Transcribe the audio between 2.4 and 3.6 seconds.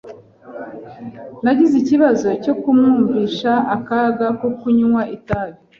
cyo kumwumvisha